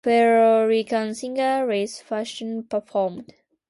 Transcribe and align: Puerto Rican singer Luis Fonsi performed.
Puerto 0.03 0.65
Rican 0.65 1.13
singer 1.13 1.63
Luis 1.63 2.01
Fonsi 2.01 2.67
performed. 2.67 3.35